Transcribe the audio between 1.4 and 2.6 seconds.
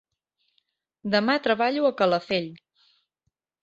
treballo a Calafell.